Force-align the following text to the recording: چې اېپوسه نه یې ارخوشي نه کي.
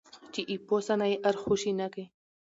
چې 0.33 0.41
اېپوسه 0.51 0.93
نه 0.99 1.07
یې 1.11 1.17
ارخوشي 1.29 1.71
نه 1.79 1.87
کي. 1.93 2.05